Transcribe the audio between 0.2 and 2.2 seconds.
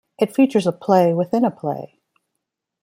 features a play within a play.